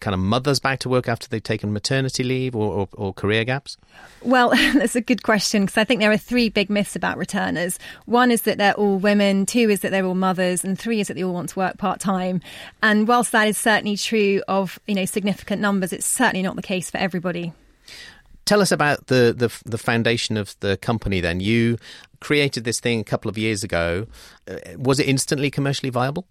kind 0.00 0.14
of 0.14 0.20
mothers 0.20 0.60
back 0.60 0.78
to 0.80 0.88
work 0.88 1.08
after 1.08 1.28
they've 1.28 1.42
taken 1.42 1.72
maternity 1.72 2.22
leave 2.22 2.54
or, 2.54 2.72
or, 2.72 2.88
or 2.92 3.12
career 3.12 3.44
gaps? 3.44 3.76
Well, 4.22 4.50
that's 4.74 4.96
a 4.96 5.00
good 5.00 5.22
question 5.22 5.64
because 5.64 5.76
I 5.76 5.84
think 5.84 6.00
there 6.00 6.10
are 6.10 6.16
three 6.16 6.48
big 6.48 6.70
myths 6.70 6.96
about 6.96 7.18
returners. 7.18 7.78
One 8.06 8.30
is 8.30 8.42
that 8.42 8.58
they're 8.58 8.74
all 8.74 8.98
women, 8.98 9.46
two 9.46 9.70
is 9.70 9.80
that 9.80 9.90
they're 9.90 10.04
all 10.04 10.14
mothers, 10.14 10.64
and 10.64 10.78
three 10.78 11.00
is 11.00 11.08
that 11.08 11.14
they 11.14 11.24
all 11.24 11.34
want 11.34 11.50
to 11.50 11.58
work 11.58 11.78
part 11.78 12.00
time. 12.00 12.40
And 12.82 13.06
whilst 13.06 13.32
that 13.32 13.48
is 13.48 13.58
certainly 13.58 13.96
true 13.96 14.42
of 14.48 14.78
you 14.86 14.94
know 14.94 15.04
significant 15.04 15.60
numbers, 15.60 15.92
it's 15.92 16.06
certainly 16.06 16.42
not 16.42 16.56
the 16.56 16.62
case 16.62 16.90
for 16.90 16.98
everybody. 16.98 17.52
Tell 18.44 18.60
us 18.62 18.70
about 18.70 19.08
the, 19.08 19.34
the, 19.36 19.52
the 19.68 19.78
foundation 19.78 20.36
of 20.36 20.54
the 20.60 20.76
company. 20.76 21.20
Then 21.20 21.40
you 21.40 21.78
created 22.20 22.62
this 22.62 22.78
thing 22.78 23.00
a 23.00 23.04
couple 23.04 23.28
of 23.28 23.36
years 23.36 23.64
ago. 23.64 24.06
Uh, 24.48 24.58
was 24.76 25.00
it 25.00 25.08
instantly 25.08 25.50
commercially 25.50 25.90
viable? 25.90 26.28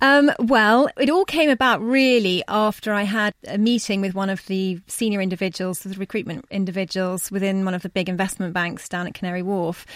Um, 0.00 0.32
well, 0.38 0.88
it 0.98 1.10
all 1.10 1.24
came 1.24 1.50
about 1.50 1.82
really 1.82 2.42
after 2.48 2.92
I 2.92 3.02
had 3.02 3.34
a 3.46 3.58
meeting 3.58 4.00
with 4.00 4.14
one 4.14 4.30
of 4.30 4.44
the 4.46 4.80
senior 4.86 5.20
individuals, 5.20 5.80
the 5.80 5.96
recruitment 5.98 6.46
individuals 6.50 7.30
within 7.30 7.64
one 7.64 7.74
of 7.74 7.82
the 7.82 7.90
big 7.90 8.08
investment 8.08 8.54
banks 8.54 8.88
down 8.88 9.06
at 9.06 9.14
Canary 9.14 9.42
Wharf. 9.42 9.86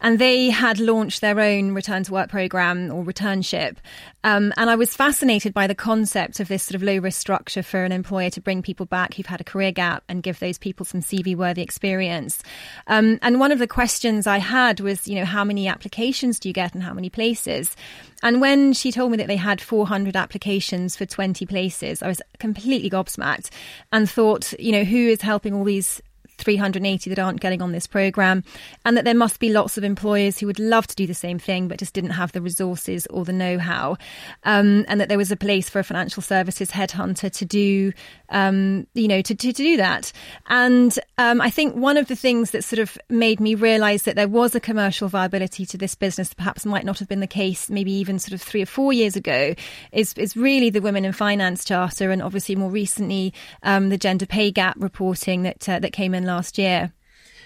And 0.00 0.18
they 0.18 0.48
had 0.48 0.80
launched 0.80 1.20
their 1.20 1.38
own 1.38 1.72
return 1.72 2.04
to 2.04 2.12
work 2.12 2.30
program 2.30 2.90
or 2.90 3.04
returnship. 3.04 3.76
Um, 4.24 4.52
and 4.56 4.70
I 4.70 4.76
was 4.76 4.94
fascinated 4.94 5.52
by 5.52 5.66
the 5.66 5.74
concept 5.74 6.40
of 6.40 6.48
this 6.48 6.62
sort 6.62 6.76
of 6.76 6.82
low 6.82 6.98
risk 6.98 7.20
structure 7.20 7.62
for 7.62 7.84
an 7.84 7.92
employer 7.92 8.30
to 8.30 8.40
bring 8.40 8.62
people 8.62 8.86
back 8.86 9.14
who've 9.14 9.26
had 9.26 9.40
a 9.40 9.44
career 9.44 9.72
gap 9.72 10.04
and 10.08 10.22
give 10.22 10.38
those 10.38 10.58
people 10.58 10.86
some 10.86 11.00
CV 11.00 11.36
worthy 11.36 11.62
experience. 11.62 12.42
Um, 12.86 13.18
and 13.22 13.40
one 13.40 13.52
of 13.52 13.58
the 13.58 13.66
questions 13.66 14.26
I 14.26 14.38
had 14.38 14.80
was, 14.80 15.06
you 15.06 15.16
know, 15.16 15.24
how 15.24 15.44
many 15.44 15.68
applications 15.68 16.38
do 16.38 16.48
you 16.48 16.52
get 16.54 16.74
and 16.74 16.82
how 16.82 16.94
many 16.94 17.10
places? 17.10 17.76
And 18.22 18.40
when 18.40 18.72
she 18.72 18.92
told 18.92 19.10
me 19.10 19.16
that 19.18 19.28
they 19.28 19.36
had 19.36 19.60
400 19.60 20.16
applications 20.16 20.96
for 20.96 21.06
20 21.06 21.46
places, 21.46 22.02
I 22.02 22.08
was 22.08 22.20
completely 22.38 22.90
gobsmacked 22.90 23.50
and 23.92 24.08
thought, 24.08 24.52
you 24.58 24.72
know, 24.72 24.84
who 24.84 25.08
is 25.08 25.22
helping 25.22 25.54
all 25.54 25.64
these 25.64 26.02
380 26.40 27.10
that 27.10 27.18
aren't 27.18 27.40
getting 27.40 27.62
on 27.62 27.72
this 27.72 27.86
program, 27.86 28.44
and 28.84 28.96
that 28.96 29.04
there 29.04 29.14
must 29.14 29.40
be 29.40 29.50
lots 29.50 29.78
of 29.78 29.84
employers 29.84 30.38
who 30.38 30.46
would 30.46 30.58
love 30.58 30.86
to 30.86 30.96
do 30.96 31.06
the 31.06 31.14
same 31.14 31.38
thing 31.38 31.68
but 31.68 31.78
just 31.78 31.94
didn't 31.94 32.10
have 32.10 32.32
the 32.32 32.40
resources 32.40 33.06
or 33.08 33.24
the 33.24 33.32
know-how, 33.32 33.96
um, 34.44 34.84
and 34.88 35.00
that 35.00 35.08
there 35.08 35.18
was 35.18 35.30
a 35.30 35.36
place 35.36 35.68
for 35.68 35.78
a 35.78 35.84
financial 35.84 36.22
services 36.22 36.70
headhunter 36.70 37.30
to 37.32 37.44
do, 37.44 37.92
um, 38.30 38.86
you 38.94 39.08
know, 39.08 39.22
to, 39.22 39.34
to, 39.34 39.52
to 39.52 39.62
do 39.62 39.76
that. 39.76 40.12
And 40.48 40.98
um, 41.18 41.40
I 41.40 41.50
think 41.50 41.74
one 41.74 41.96
of 41.96 42.08
the 42.08 42.16
things 42.16 42.52
that 42.52 42.64
sort 42.64 42.80
of 42.80 42.98
made 43.08 43.40
me 43.40 43.54
realise 43.54 44.02
that 44.02 44.16
there 44.16 44.28
was 44.28 44.54
a 44.54 44.60
commercial 44.60 45.08
viability 45.08 45.66
to 45.66 45.78
this 45.78 45.94
business, 45.94 46.34
perhaps 46.34 46.64
might 46.64 46.84
not 46.84 46.98
have 46.98 47.08
been 47.08 47.20
the 47.20 47.26
case, 47.26 47.70
maybe 47.70 47.92
even 47.92 48.18
sort 48.18 48.32
of 48.32 48.42
three 48.42 48.62
or 48.62 48.66
four 48.66 48.92
years 48.92 49.16
ago, 49.16 49.54
is 49.92 50.12
is 50.14 50.36
really 50.36 50.70
the 50.70 50.80
Women 50.80 51.04
in 51.04 51.12
Finance 51.12 51.64
Charter, 51.64 52.10
and 52.10 52.22
obviously 52.22 52.56
more 52.56 52.70
recently 52.70 53.32
um, 53.62 53.88
the 53.88 53.98
gender 53.98 54.26
pay 54.26 54.50
gap 54.50 54.76
reporting 54.78 55.42
that 55.42 55.68
uh, 55.68 55.78
that 55.78 55.92
came 55.92 56.14
in 56.14 56.24
last 56.30 56.58
year. 56.58 56.92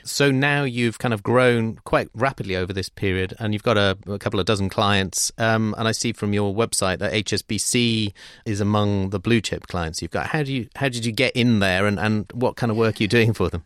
So 0.05 0.31
now 0.31 0.65
you've 0.65 0.99
kind 0.99 1.15
of 1.15 1.23
grown 1.23 1.77
quite 1.85 2.09
rapidly 2.15 2.57
over 2.57 2.75
this 2.75 2.91
period, 2.91 3.35
and 3.39 3.55
you've 3.55 3.63
got 3.63 3.79
a, 3.79 3.97
a 4.07 4.19
couple 4.19 4.39
of 4.39 4.45
dozen 4.45 4.69
clients. 4.69 5.33
Um, 5.39 5.75
and 5.79 5.89
I 5.89 5.93
see 5.93 6.13
from 6.13 6.35
your 6.35 6.55
website 6.55 6.99
that 6.99 7.13
HSBC 7.13 8.13
is 8.45 8.61
among 8.61 9.11
the 9.11 9.19
blue 9.19 9.41
chip 9.41 9.67
clients 9.67 10.03
you've 10.03 10.11
got. 10.11 10.27
How 10.27 10.43
do 10.43 10.53
you 10.53 10.69
how 10.77 10.91
did 10.91 11.07
you 11.07 11.13
get 11.13 11.35
in 11.35 11.61
there, 11.61 11.87
and, 11.87 11.99
and 11.99 12.31
what 12.33 12.57
kind 12.57 12.71
of 12.71 12.77
work 12.77 13.01
are 13.01 13.03
you 13.03 13.09
doing 13.09 13.33
for 13.33 13.49
them? 13.49 13.65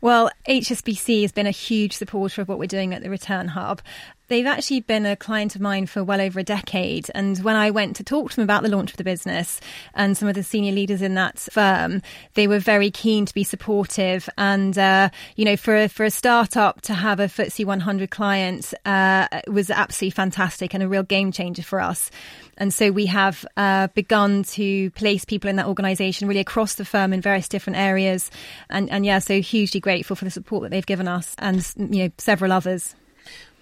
Well, 0.00 0.30
HSBC 0.48 1.22
has 1.22 1.32
been 1.32 1.48
a 1.48 1.50
huge 1.50 1.92
supporter 1.92 2.40
of 2.40 2.48
what 2.48 2.60
we're 2.60 2.66
doing 2.66 2.94
at 2.94 3.02
the 3.02 3.10
Return 3.10 3.48
Hub. 3.48 3.82
They've 4.28 4.46
actually 4.46 4.80
been 4.80 5.04
a 5.04 5.16
client 5.16 5.54
of 5.54 5.60
mine 5.60 5.86
for 5.86 6.02
well 6.02 6.20
over 6.20 6.40
a 6.40 6.44
decade. 6.44 7.10
And 7.14 7.38
when 7.44 7.56
I 7.56 7.70
went 7.70 7.96
to 7.96 8.04
talk 8.04 8.30
to 8.30 8.36
them 8.36 8.44
about 8.44 8.62
the 8.62 8.70
launch 8.70 8.90
of 8.90 8.96
the 8.96 9.04
business 9.04 9.60
and 9.94 10.16
some 10.16 10.28
of 10.28 10.34
the 10.34 10.42
senior 10.42 10.72
leaders 10.72 11.02
in 11.02 11.14
that 11.14 11.38
firm, 11.38 12.00
they 12.32 12.46
were 12.46 12.58
very 12.58 12.90
keen 12.90 13.26
to 13.26 13.34
be 13.34 13.44
supportive. 13.44 14.28
And, 14.38 14.76
uh, 14.78 15.10
you 15.36 15.44
know, 15.44 15.56
for 15.56 15.76
a, 15.76 15.88
for 15.88 16.04
a 16.04 16.10
startup 16.10 16.80
to 16.82 16.94
have 16.94 17.20
a 17.20 17.26
FTSE 17.26 17.66
100 17.66 18.10
client 18.10 18.72
uh, 18.86 19.28
was 19.46 19.70
absolutely 19.70 20.14
fantastic 20.14 20.72
and 20.72 20.82
a 20.82 20.88
real 20.88 21.02
game 21.02 21.30
changer 21.30 21.62
for 21.62 21.80
us. 21.80 22.10
And 22.56 22.72
so 22.72 22.90
we 22.92 23.06
have 23.06 23.44
uh, 23.56 23.88
begun 23.88 24.44
to 24.44 24.90
place 24.92 25.24
people 25.24 25.50
in 25.50 25.56
that 25.56 25.66
organisation 25.66 26.28
really 26.28 26.40
across 26.40 26.76
the 26.76 26.84
firm 26.84 27.12
in 27.12 27.20
various 27.20 27.48
different 27.48 27.78
areas. 27.78 28.30
And, 28.70 28.88
and 28.90 29.04
yeah, 29.04 29.18
so 29.18 29.40
hugely 29.40 29.80
grateful 29.80 30.16
for 30.16 30.24
the 30.24 30.30
support 30.30 30.62
that 30.62 30.70
they've 30.70 30.86
given 30.86 31.08
us 31.08 31.34
and, 31.38 31.70
you 31.76 32.04
know, 32.04 32.10
several 32.16 32.52
others. 32.52 32.94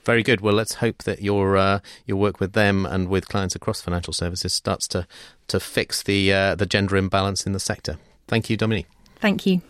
Very 0.05 0.23
good. 0.23 0.41
Well, 0.41 0.55
let's 0.55 0.75
hope 0.75 1.05
that 1.05 1.23
your 1.23 1.57
uh, 1.57 1.81
your 2.07 2.17
work 2.17 2.41
with 2.41 2.55
them 2.55 2.87
and 2.87 3.09
with 3.09 3.29
clients 3.29 3.55
across 3.55 3.81
financial 3.81 4.13
services 4.13 4.53
starts 4.53 4.89
to 4.89 5.07
to 5.49 5.61
fix 5.61 6.03
the 6.03 6.33
uh, 6.33 6.55
the 6.55 6.67
gender 6.67 6.97
imbalance 6.97 7.47
in 7.47 7.53
the 7.53 7.61
sector. 7.61 7.99
Thank 8.27 8.51
you, 8.51 8.57
Dominie. 8.57 8.87
Thank 9.21 9.47
you. 9.47 9.63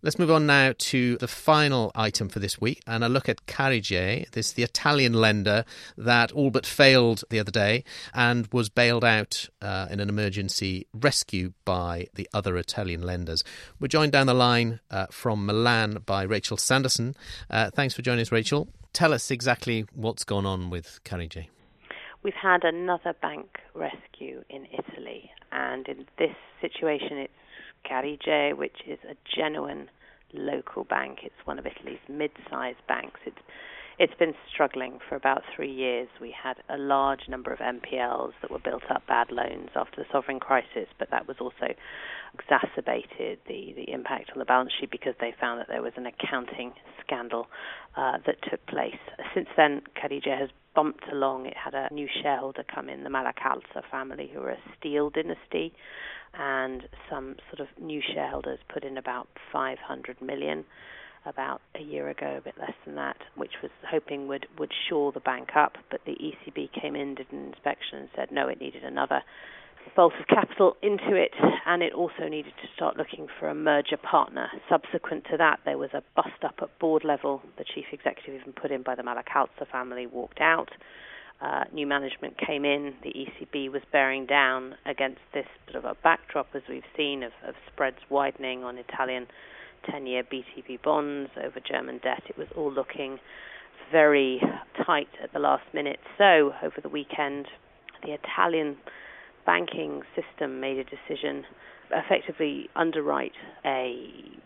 Let's 0.00 0.16
move 0.16 0.30
on 0.30 0.46
now 0.46 0.74
to 0.78 1.16
the 1.16 1.26
final 1.26 1.90
item 1.96 2.28
for 2.28 2.38
this 2.38 2.60
week 2.60 2.80
and 2.86 3.02
a 3.02 3.08
look 3.08 3.28
at 3.28 3.46
Carige, 3.46 4.30
this 4.30 4.52
the 4.52 4.62
Italian 4.62 5.12
lender 5.12 5.64
that 5.96 6.30
all 6.30 6.50
but 6.50 6.64
failed 6.64 7.24
the 7.30 7.40
other 7.40 7.50
day 7.50 7.82
and 8.14 8.46
was 8.52 8.68
bailed 8.68 9.04
out 9.04 9.48
uh, 9.60 9.88
in 9.90 9.98
an 9.98 10.08
emergency 10.08 10.86
rescue 10.94 11.52
by 11.64 12.06
the 12.14 12.28
other 12.32 12.56
Italian 12.56 13.02
lenders. 13.02 13.42
We're 13.80 13.88
joined 13.88 14.12
down 14.12 14.28
the 14.28 14.34
line 14.34 14.78
uh, 14.88 15.06
from 15.10 15.44
Milan 15.44 15.98
by 16.06 16.22
Rachel 16.22 16.56
Sanderson. 16.56 17.16
Uh, 17.50 17.70
thanks 17.70 17.92
for 17.92 18.02
joining 18.02 18.22
us, 18.22 18.30
Rachel. 18.30 18.68
Tell 18.92 19.12
us 19.12 19.30
exactly 19.30 19.86
what's 19.94 20.24
gone 20.24 20.46
on 20.46 20.70
with 20.70 21.00
Carige. 21.04 21.46
We've 22.22 22.34
had 22.34 22.64
another 22.64 23.14
bank 23.22 23.58
rescue 23.74 24.42
in 24.50 24.66
Italy, 24.66 25.30
and 25.52 25.86
in 25.86 26.06
this 26.18 26.34
situation, 26.60 27.18
it's 27.18 27.32
Carige, 27.88 28.56
which 28.56 28.78
is 28.86 28.98
a 29.08 29.14
genuine 29.24 29.88
local 30.32 30.84
bank. 30.84 31.20
It's 31.22 31.46
one 31.46 31.58
of 31.58 31.66
Italy's 31.66 32.00
mid-sized 32.08 32.84
banks. 32.88 33.20
It's 33.24 33.38
it's 33.98 34.14
been 34.14 34.34
struggling 34.52 34.98
for 35.08 35.16
about 35.16 35.42
three 35.54 35.72
years. 35.72 36.08
We 36.20 36.30
had 36.30 36.56
a 36.68 36.78
large 36.78 37.22
number 37.28 37.52
of 37.52 37.58
NPLs 37.58 38.32
that 38.40 38.50
were 38.50 38.60
built 38.60 38.84
up 38.90 39.06
bad 39.08 39.32
loans 39.32 39.70
after 39.74 39.96
the 40.02 40.06
sovereign 40.12 40.38
crisis, 40.38 40.86
but 40.98 41.10
that 41.10 41.26
was 41.26 41.36
also 41.40 41.74
exacerbated 42.34 43.40
the, 43.48 43.72
the 43.74 43.90
impact 43.92 44.30
on 44.32 44.38
the 44.38 44.44
balance 44.44 44.72
sheet 44.78 44.90
because 44.90 45.14
they 45.20 45.34
found 45.40 45.60
that 45.60 45.66
there 45.68 45.82
was 45.82 45.92
an 45.96 46.06
accounting 46.06 46.72
scandal 47.04 47.48
uh, 47.96 48.18
that 48.24 48.36
took 48.48 48.64
place. 48.66 48.98
Since 49.34 49.48
then, 49.56 49.82
Carige 50.00 50.38
has 50.38 50.50
bumped 50.76 51.04
along. 51.10 51.46
It 51.46 51.56
had 51.56 51.74
a 51.74 51.92
new 51.92 52.06
shareholder 52.22 52.62
come 52.72 52.88
in, 52.88 53.02
the 53.02 53.10
Malacalza 53.10 53.82
family, 53.90 54.30
who 54.32 54.40
are 54.40 54.50
a 54.50 54.58
steel 54.78 55.10
dynasty 55.10 55.72
and 56.34 56.84
some 57.10 57.36
sort 57.50 57.60
of 57.60 57.82
new 57.82 58.00
shareholders 58.14 58.58
put 58.72 58.84
in 58.84 58.96
about 58.96 59.28
500 59.52 60.20
million 60.22 60.64
about 61.28 61.60
a 61.74 61.82
year 61.82 62.08
ago, 62.08 62.36
a 62.38 62.40
bit 62.40 62.54
less 62.58 62.74
than 62.84 62.94
that, 62.96 63.16
which 63.36 63.52
was 63.62 63.70
hoping 63.88 64.28
would 64.28 64.46
would 64.58 64.72
shore 64.88 65.12
the 65.12 65.20
bank 65.20 65.50
up, 65.56 65.76
but 65.90 66.00
the 66.06 66.16
ECB 66.16 66.70
came 66.80 66.96
in, 66.96 67.14
did 67.14 67.30
an 67.32 67.46
inspection, 67.46 67.98
and 67.98 68.08
said 68.16 68.32
no, 68.32 68.48
it 68.48 68.60
needed 68.60 68.84
another 68.84 69.22
bolt 69.96 70.12
of 70.20 70.26
capital 70.26 70.76
into 70.82 71.14
it, 71.14 71.32
and 71.66 71.82
it 71.82 71.94
also 71.94 72.28
needed 72.28 72.52
to 72.60 72.68
start 72.76 72.96
looking 72.96 73.26
for 73.38 73.48
a 73.48 73.54
merger 73.54 73.96
partner. 73.96 74.48
Subsequent 74.68 75.24
to 75.30 75.36
that, 75.38 75.60
there 75.64 75.78
was 75.78 75.90
a 75.94 76.02
bust 76.14 76.44
up 76.44 76.56
at 76.60 76.78
board 76.78 77.04
level. 77.04 77.40
The 77.56 77.64
chief 77.64 77.86
executive, 77.92 78.40
even 78.40 78.52
put 78.52 78.70
in 78.70 78.82
by 78.82 78.94
the 78.94 79.02
Malacalza 79.02 79.66
family, 79.70 80.06
walked 80.06 80.40
out 80.40 80.70
uh, 81.40 81.64
new 81.72 81.86
management 81.86 82.34
came 82.36 82.64
in, 82.64 82.94
the 83.02 83.10
ECB 83.10 83.70
was 83.70 83.82
bearing 83.92 84.26
down 84.26 84.74
against 84.86 85.20
this 85.32 85.46
sort 85.70 85.84
of 85.84 85.90
a 85.90 85.96
backdrop, 86.02 86.48
as 86.54 86.62
we've 86.68 86.82
seen, 86.96 87.22
of, 87.22 87.32
of 87.46 87.54
spreads 87.72 87.98
widening 88.10 88.64
on 88.64 88.76
Italian 88.76 89.26
10 89.90 90.06
year 90.06 90.22
BTP 90.22 90.82
bonds 90.82 91.30
over 91.36 91.60
German 91.60 91.98
debt. 91.98 92.22
It 92.28 92.38
was 92.38 92.48
all 92.56 92.72
looking 92.72 93.18
very 93.90 94.40
tight 94.84 95.08
at 95.22 95.32
the 95.32 95.38
last 95.38 95.64
minute. 95.72 95.98
So, 96.16 96.52
over 96.62 96.80
the 96.82 96.88
weekend, 96.88 97.46
the 98.04 98.12
Italian 98.12 98.76
banking 99.46 100.02
system 100.14 100.60
made 100.60 100.78
a 100.78 100.84
decision 100.84 101.44
effectively 101.90 102.68
underwrite 102.76 103.32
a 103.64 103.96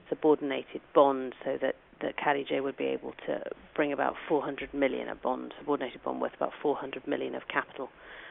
subordinated 0.09 0.81
bond 0.95 1.35
so 1.45 1.59
that 1.61 1.75
that 2.03 2.17
Carige 2.17 2.63
would 2.63 2.77
be 2.77 2.85
able 2.87 3.13
to 3.27 3.43
bring 3.75 3.93
about 3.93 4.15
400 4.29 4.75
million 4.75 5.09
a 5.09 5.15
bond, 5.15 5.55
subordinated 5.59 6.03
bond 6.03 6.21
worth 6.21 6.35
about 6.35 6.53
400 6.63 7.07
million 7.07 7.35
of 7.35 7.43
capital 7.49 7.89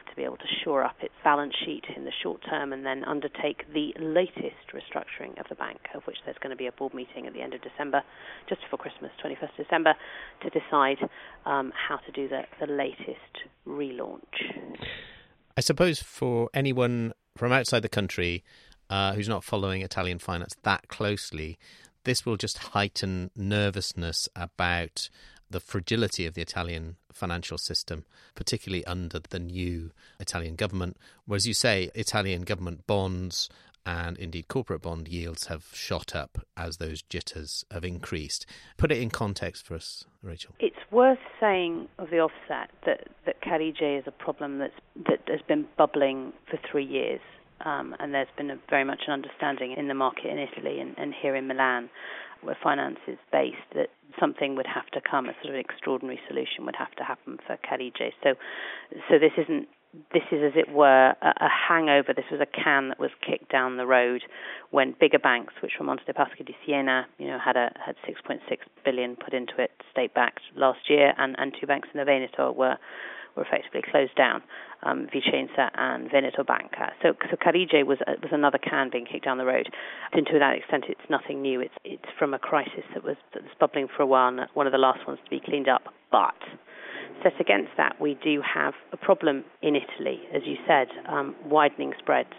to 0.08 0.16
be 0.16 0.24
able 0.24 0.36
to 0.36 0.46
shore 0.62 0.84
up 0.84 0.96
its 1.00 1.14
balance 1.24 1.54
sheet 1.64 1.84
in 1.96 2.04
the 2.04 2.12
short 2.22 2.40
term 2.48 2.72
and 2.72 2.84
then 2.84 3.04
undertake 3.04 3.64
the 3.72 3.94
latest 3.98 4.68
restructuring 4.74 5.38
of 5.40 5.46
the 5.48 5.54
bank, 5.54 5.80
of 5.94 6.02
which 6.04 6.18
there's 6.24 6.36
going 6.38 6.50
to 6.50 6.56
be 6.56 6.66
a 6.66 6.72
board 6.72 6.92
meeting 6.92 7.26
at 7.26 7.32
the 7.32 7.40
end 7.40 7.54
of 7.54 7.62
December, 7.62 8.02
just 8.48 8.60
before 8.62 8.78
Christmas, 8.78 9.10
21st 9.24 9.56
December, 9.56 9.94
to 10.42 10.50
decide 10.50 10.98
um, 11.46 11.72
how 11.88 11.96
to 11.96 12.12
do 12.12 12.28
the, 12.28 12.42
the 12.60 12.70
latest 12.70 13.48
relaunch. 13.66 14.20
I 15.56 15.60
suppose 15.60 16.02
for 16.02 16.50
anyone 16.52 17.12
from 17.36 17.52
outside 17.52 17.80
the 17.80 17.88
country 17.88 18.44
uh, 18.90 19.14
who's 19.14 19.28
not 19.28 19.44
following 19.44 19.82
Italian 19.82 20.18
finance 20.18 20.54
that 20.62 20.88
closely, 20.88 21.58
this 22.04 22.26
will 22.26 22.36
just 22.36 22.58
heighten 22.58 23.30
nervousness 23.36 24.28
about 24.34 25.08
the 25.50 25.60
fragility 25.60 26.26
of 26.26 26.34
the 26.34 26.42
Italian 26.42 26.96
financial 27.12 27.58
system, 27.58 28.04
particularly 28.34 28.84
under 28.86 29.20
the 29.20 29.38
new 29.38 29.90
Italian 30.18 30.56
government. 30.56 30.96
Whereas 31.26 31.46
you 31.46 31.54
say, 31.54 31.90
Italian 31.94 32.42
government 32.42 32.86
bonds 32.86 33.48
and 33.84 34.16
indeed 34.18 34.48
corporate 34.48 34.82
bond 34.82 35.08
yields 35.08 35.48
have 35.48 35.66
shot 35.72 36.14
up 36.14 36.38
as 36.56 36.76
those 36.76 37.02
jitters 37.02 37.64
have 37.70 37.84
increased. 37.84 38.46
Put 38.76 38.92
it 38.92 38.98
in 38.98 39.10
context 39.10 39.66
for 39.66 39.74
us, 39.74 40.04
Rachel. 40.22 40.54
It's 40.60 40.76
worth 40.90 41.18
saying 41.40 41.88
of 41.98 42.10
the 42.10 42.18
offset 42.18 42.70
that, 42.86 43.08
that 43.26 43.42
Carige 43.42 43.98
is 43.98 44.04
a 44.06 44.12
problem 44.12 44.58
that's, 44.58 44.72
that 45.08 45.20
has 45.26 45.40
been 45.48 45.66
bubbling 45.76 46.32
for 46.48 46.58
three 46.70 46.84
years 46.84 47.20
um, 47.64 47.94
and 47.98 48.14
there's 48.14 48.28
been 48.36 48.50
a, 48.50 48.58
very 48.68 48.84
much 48.84 49.02
an 49.06 49.12
understanding 49.12 49.74
in 49.76 49.88
the 49.88 49.94
market 49.94 50.26
in 50.26 50.38
Italy 50.38 50.80
and, 50.80 50.94
and 50.98 51.14
here 51.20 51.34
in 51.36 51.46
Milan, 51.46 51.90
where 52.42 52.56
finance 52.62 52.98
is 53.06 53.18
based, 53.30 53.56
that 53.74 53.88
something 54.18 54.56
would 54.56 54.66
have 54.66 54.86
to 54.92 55.00
come, 55.00 55.26
a 55.28 55.32
sort 55.42 55.54
of 55.54 55.60
extraordinary 55.60 56.20
solution 56.28 56.66
would 56.66 56.76
have 56.76 56.92
to 56.96 57.04
happen 57.04 57.38
for 57.46 57.56
Carige. 57.56 58.12
So, 58.22 58.34
so 59.08 59.18
this 59.18 59.32
isn't 59.38 59.68
this 60.12 60.22
is, 60.32 60.40
as 60.42 60.52
it 60.56 60.72
were, 60.72 61.12
a, 61.20 61.32
a, 61.40 61.48
hangover. 61.68 62.14
This 62.14 62.24
was 62.30 62.40
a 62.40 62.46
can 62.46 62.88
that 62.88 62.98
was 62.98 63.10
kicked 63.20 63.52
down 63.52 63.76
the 63.76 63.86
road 63.86 64.22
when 64.70 64.94
bigger 64.98 65.18
banks, 65.18 65.52
which 65.62 65.72
were 65.78 65.84
Monte 65.84 66.04
dei 66.06 66.14
Paschi 66.14 66.46
di 66.46 66.56
Siena, 66.64 67.06
you 67.18 67.26
know, 67.26 67.38
had 67.38 67.56
a 67.56 67.70
had 67.84 67.96
6.6 68.08 68.40
billion 68.84 69.16
put 69.16 69.34
into 69.34 69.52
it, 69.58 69.70
state 69.90 70.14
backed 70.14 70.40
last 70.56 70.88
year, 70.88 71.12
and, 71.18 71.36
and 71.38 71.52
two 71.60 71.66
banks 71.66 71.88
in 71.92 71.98
the 71.98 72.06
Veneto 72.06 72.52
were 72.52 72.78
were 73.36 73.44
effectively 73.44 73.82
closed 73.90 74.14
down, 74.16 74.42
um, 74.82 75.08
Vicenza 75.12 75.70
and 75.74 76.10
Veneto 76.10 76.44
Banca. 76.44 76.92
So, 77.02 77.14
so 77.30 77.36
Carige 77.36 77.86
was 77.86 77.98
uh, 78.06 78.12
was 78.22 78.32
another 78.32 78.58
can 78.58 78.90
being 78.90 79.06
kicked 79.06 79.24
down 79.24 79.38
the 79.38 79.46
road. 79.46 79.68
And 80.12 80.26
to 80.26 80.38
that 80.38 80.56
extent, 80.56 80.84
it's 80.88 81.08
nothing 81.10 81.42
new. 81.42 81.60
It's 81.60 81.74
it's 81.84 82.10
from 82.18 82.34
a 82.34 82.38
crisis 82.38 82.84
that 82.94 83.04
was 83.04 83.16
that 83.34 83.42
was 83.42 83.52
bubbling 83.58 83.88
for 83.94 84.02
a 84.02 84.06
while, 84.06 84.28
and 84.28 84.40
one 84.54 84.66
of 84.66 84.72
the 84.72 84.78
last 84.78 85.06
ones 85.06 85.20
to 85.24 85.30
be 85.30 85.40
cleaned 85.40 85.68
up. 85.68 85.82
But 86.10 86.34
set 87.22 87.40
against 87.40 87.70
that, 87.76 88.00
we 88.00 88.18
do 88.22 88.42
have 88.42 88.74
a 88.92 88.96
problem 88.96 89.44
in 89.62 89.76
Italy, 89.76 90.20
as 90.34 90.42
you 90.44 90.56
said, 90.66 90.88
um, 91.08 91.34
widening 91.44 91.92
spreads. 91.98 92.32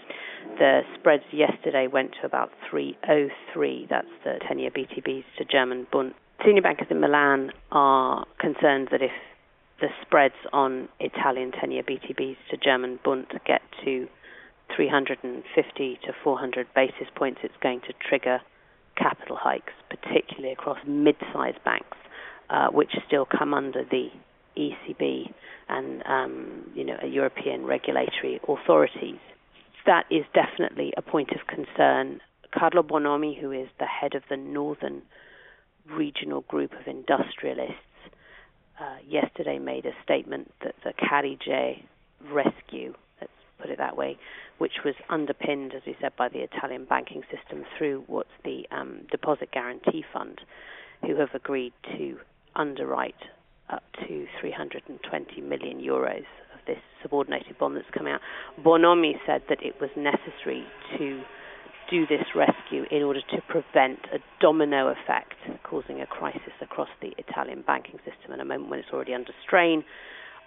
The 0.57 0.81
spreads 0.99 1.23
yesterday 1.31 1.87
went 1.87 2.11
to 2.21 2.27
about 2.27 2.51
303. 2.69 3.87
That's 3.89 4.07
the 4.23 4.39
10-year 4.49 4.71
BTPs 4.71 5.23
to 5.37 5.45
German 5.45 5.87
Bund. 5.91 6.13
Senior 6.45 6.61
bankers 6.61 6.87
in 6.89 6.99
Milan 6.99 7.51
are 7.71 8.25
concerned 8.39 8.89
that 8.91 9.01
if 9.01 9.11
the 9.79 9.87
spreads 10.01 10.35
on 10.51 10.87
Italian 10.99 11.51
10-year 11.51 11.83
BTPs 11.83 12.37
to 12.51 12.57
German 12.57 12.99
Bund 13.03 13.27
get 13.45 13.61
to 13.83 14.07
350 14.75 15.99
to 16.05 16.13
400 16.23 16.67
basis 16.75 17.07
points, 17.15 17.41
it's 17.43 17.53
going 17.61 17.81
to 17.81 17.93
trigger 18.07 18.39
capital 18.95 19.35
hikes, 19.39 19.73
particularly 19.89 20.53
across 20.53 20.77
mid-sized 20.87 21.63
banks, 21.63 21.97
uh, 22.49 22.67
which 22.69 22.91
still 23.07 23.25
come 23.25 23.53
under 23.53 23.83
the 23.83 24.09
ECB 24.57 25.33
and 25.69 26.03
um, 26.05 26.71
you 26.75 26.83
know 26.83 26.97
European 27.03 27.65
regulatory 27.65 28.39
authorities. 28.47 29.19
That 29.85 30.05
is 30.11 30.23
definitely 30.33 30.93
a 30.95 31.01
point 31.01 31.31
of 31.31 31.47
concern. 31.47 32.21
Carlo 32.53 32.83
Bonomi, 32.83 33.39
who 33.39 33.51
is 33.51 33.67
the 33.79 33.85
head 33.85 34.13
of 34.13 34.23
the 34.29 34.37
Northern 34.37 35.01
Regional 35.89 36.41
Group 36.41 36.71
of 36.73 36.87
Industrialists, 36.87 37.81
uh, 38.79 38.97
yesterday 39.07 39.59
made 39.59 39.85
a 39.85 39.91
statement 40.03 40.51
that 40.63 40.75
the 40.83 40.93
Carige 40.93 41.83
rescue, 42.31 42.93
let's 43.21 43.31
put 43.59 43.69
it 43.69 43.77
that 43.77 43.97
way, 43.97 44.17
which 44.57 44.83
was 44.83 44.95
underpinned, 45.09 45.73
as 45.75 45.81
we 45.85 45.95
said, 46.01 46.11
by 46.17 46.29
the 46.29 46.39
Italian 46.39 46.85
banking 46.85 47.21
system 47.23 47.65
through 47.77 48.03
what's 48.07 48.29
the 48.43 48.65
um, 48.71 49.01
Deposit 49.11 49.51
Guarantee 49.51 50.03
Fund, 50.11 50.41
who 51.01 51.15
have 51.15 51.29
agreed 51.33 51.73
to 51.97 52.17
underwrite 52.55 53.15
up 53.69 53.83
to 54.07 54.25
320 54.39 55.41
million 55.41 55.79
euros 55.79 56.25
of 56.53 56.59
this 56.67 56.77
subordinated 57.01 57.57
bond 57.57 57.75
that's 57.75 57.89
coming 57.93 58.13
out. 58.13 58.21
Bonomi 58.63 59.13
said 59.25 59.41
that 59.49 59.63
it 59.63 59.79
was 59.81 59.89
necessary 59.95 60.65
to 60.97 61.21
do 61.89 62.05
this 62.07 62.25
rescue 62.35 62.85
in 62.91 63.03
order 63.03 63.21
to 63.21 63.41
prevent 63.47 63.99
a 64.13 64.19
domino 64.39 64.87
effect 64.87 65.35
causing 65.63 66.01
a 66.01 66.05
crisis 66.05 66.53
across 66.61 66.89
the 67.01 67.11
Italian 67.17 67.63
banking 67.65 67.97
system 67.99 68.31
at 68.33 68.39
a 68.39 68.45
moment 68.45 68.69
when 68.69 68.79
it's 68.79 68.89
already 68.93 69.13
under 69.13 69.31
strain. 69.45 69.83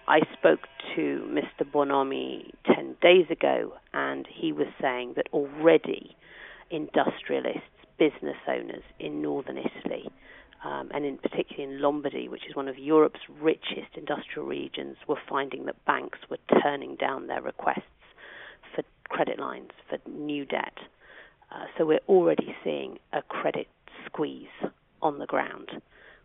I 0.07 0.19
spoke 0.37 0.61
to 0.95 1.27
Mr. 1.29 1.69
Bonomi 1.69 2.51
10 2.65 2.95
days 3.01 3.25
ago, 3.29 3.73
and 3.93 4.25
he 4.33 4.53
was 4.53 4.67
saying 4.81 5.13
that 5.17 5.27
already 5.33 6.15
industrialists, 6.71 7.61
business 7.99 8.37
owners 8.47 8.83
in 8.99 9.21
northern 9.21 9.57
Italy, 9.57 10.09
um, 10.63 10.89
and 10.93 11.05
in 11.05 11.17
particularly 11.17 11.75
in 11.75 11.81
Lombardy, 11.81 12.29
which 12.29 12.47
is 12.49 12.55
one 12.55 12.67
of 12.67 12.77
Europe's 12.77 13.19
richest 13.41 13.95
industrial 13.95 14.47
regions, 14.47 14.97
were 15.07 15.19
finding 15.29 15.65
that 15.65 15.83
banks 15.85 16.19
were 16.29 16.37
turning 16.61 16.95
down 16.95 17.27
their 17.27 17.41
requests 17.41 17.81
for 18.75 18.83
credit 19.09 19.39
lines, 19.39 19.71
for 19.89 19.97
new 20.09 20.45
debt. 20.45 20.77
Uh, 21.51 21.65
so 21.77 21.85
we're 21.85 21.99
already 22.09 22.55
seeing 22.63 22.99
a 23.13 23.21
credit 23.21 23.67
squeeze 24.05 24.47
on 25.01 25.19
the 25.19 25.25
ground, 25.25 25.69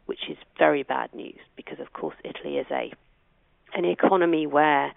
which 0.07 0.29
is 0.29 0.37
very 0.59 0.83
bad 0.83 1.15
news 1.15 1.39
because, 1.57 1.79
of 1.81 1.93
course, 1.93 2.17
Italy 2.25 2.57
is 2.57 2.67
a 2.71 2.93
an 3.75 3.87
economy 3.87 4.47
where 4.47 4.93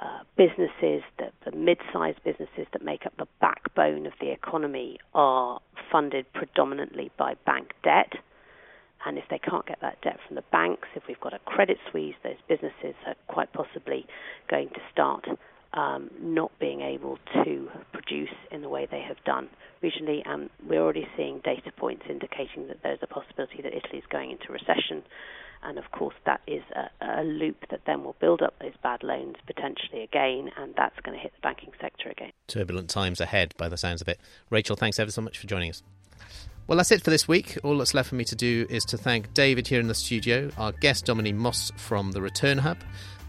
uh, 0.00 0.20
businesses, 0.36 1.02
the, 1.18 1.30
the 1.44 1.56
mid-sized 1.56 2.22
businesses 2.24 2.66
that 2.72 2.84
make 2.84 3.06
up 3.06 3.12
the 3.16 3.26
backbone 3.40 4.06
of 4.06 4.12
the 4.20 4.30
economy, 4.30 4.98
are 5.14 5.60
funded 5.90 6.30
predominantly 6.32 7.10
by 7.18 7.34
bank 7.46 7.72
debt. 7.82 8.12
And 9.06 9.18
if 9.18 9.24
they 9.30 9.38
can't 9.38 9.66
get 9.66 9.80
that 9.82 10.00
debt 10.02 10.18
from 10.26 10.36
the 10.36 10.44
banks, 10.52 10.88
if 10.94 11.02
we've 11.08 11.20
got 11.20 11.34
a 11.34 11.38
credit 11.40 11.78
squeeze, 11.88 12.14
those 12.22 12.36
businesses 12.48 12.94
are 13.06 13.14
quite 13.28 13.52
possibly 13.52 14.06
going 14.48 14.68
to 14.70 14.80
start 14.92 15.26
um, 15.74 16.10
not 16.20 16.50
being 16.58 16.80
able 16.80 17.18
to 17.44 17.68
produce 17.92 18.34
in 18.50 18.62
the 18.62 18.68
way 18.68 18.86
they 18.90 19.00
have 19.00 19.22
done 19.24 19.48
recently. 19.82 20.22
And 20.24 20.48
we're 20.66 20.80
already 20.80 21.06
seeing 21.16 21.40
data 21.44 21.72
points 21.76 22.04
indicating 22.08 22.68
that 22.68 22.78
there's 22.82 23.00
a 23.02 23.06
possibility 23.06 23.60
that 23.62 23.74
Italy 23.74 23.98
is 23.98 24.04
going 24.10 24.30
into 24.30 24.52
recession. 24.52 25.02
And 25.62 25.78
of 25.78 25.90
course, 25.92 26.14
that 26.26 26.42
is 26.46 26.62
a, 26.74 27.20
a 27.20 27.24
loop 27.24 27.56
that 27.70 27.80
then 27.86 28.04
will 28.04 28.16
build 28.20 28.42
up 28.42 28.54
those 28.60 28.74
bad 28.82 29.02
loans 29.02 29.36
potentially 29.46 30.02
again, 30.02 30.50
and 30.58 30.74
that's 30.76 30.98
going 31.00 31.16
to 31.16 31.22
hit 31.22 31.32
the 31.32 31.40
banking 31.40 31.72
sector 31.80 32.10
again. 32.10 32.32
Turbulent 32.48 32.90
times 32.90 33.20
ahead, 33.20 33.54
by 33.56 33.68
the 33.68 33.78
sounds 33.78 34.02
of 34.02 34.08
it. 34.08 34.20
Rachel, 34.50 34.76
thanks 34.76 34.98
ever 34.98 35.10
so 35.10 35.22
much 35.22 35.38
for 35.38 35.46
joining 35.46 35.70
us. 35.70 35.82
Well, 36.66 36.78
that's 36.78 36.90
it 36.92 37.02
for 37.02 37.10
this 37.10 37.28
week. 37.28 37.58
All 37.62 37.76
that's 37.76 37.92
left 37.92 38.08
for 38.08 38.14
me 38.14 38.24
to 38.24 38.34
do 38.34 38.66
is 38.70 38.84
to 38.86 38.96
thank 38.96 39.34
David 39.34 39.66
here 39.68 39.80
in 39.80 39.88
the 39.88 39.94
studio, 39.94 40.50
our 40.56 40.72
guest 40.72 41.04
Dominie 41.04 41.32
Moss 41.32 41.70
from 41.76 42.12
the 42.12 42.22
Return 42.22 42.56
Hub. 42.58 42.78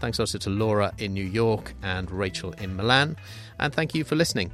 Thanks 0.00 0.18
also 0.18 0.38
to 0.38 0.50
Laura 0.50 0.92
in 0.98 1.12
New 1.12 1.24
York 1.24 1.74
and 1.82 2.10
Rachel 2.10 2.52
in 2.52 2.76
Milan. 2.76 3.16
And 3.58 3.74
thank 3.74 3.94
you 3.94 4.04
for 4.04 4.16
listening. 4.16 4.52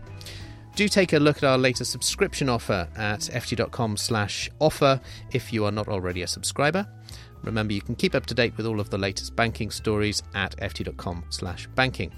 Do 0.74 0.88
take 0.88 1.12
a 1.12 1.18
look 1.18 1.36
at 1.36 1.44
our 1.44 1.58
latest 1.58 1.92
subscription 1.92 2.48
offer 2.48 2.88
at 2.96 3.20
ft.com 3.20 3.96
slash 3.96 4.50
offer 4.58 5.00
if 5.32 5.52
you 5.52 5.64
are 5.64 5.72
not 5.72 5.86
already 5.88 6.22
a 6.22 6.26
subscriber. 6.26 6.86
Remember, 7.42 7.72
you 7.72 7.82
can 7.82 7.94
keep 7.94 8.14
up 8.14 8.26
to 8.26 8.34
date 8.34 8.56
with 8.56 8.66
all 8.66 8.80
of 8.80 8.90
the 8.90 8.98
latest 8.98 9.36
banking 9.36 9.70
stories 9.70 10.22
at 10.34 10.56
ft.com 10.56 11.24
slash 11.28 11.66
banking. 11.74 12.12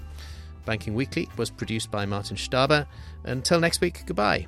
Banking 0.65 0.95
Weekly 0.95 1.29
was 1.37 1.51
produced 1.51 1.91
by 1.91 2.05
Martin 2.05 2.37
Stabe. 2.37 2.87
Until 3.23 3.59
next 3.59 3.81
week, 3.81 4.03
goodbye. 4.05 4.47